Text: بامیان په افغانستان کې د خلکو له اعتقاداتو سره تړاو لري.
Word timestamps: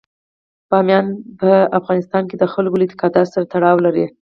بامیان 0.69 1.07
په 1.39 1.51
افغانستان 1.79 2.23
کې 2.29 2.35
د 2.37 2.43
خلکو 2.53 2.75
له 2.77 2.83
اعتقاداتو 2.85 3.31
سره 3.33 3.49
تړاو 3.53 3.77
لري. 3.85 4.05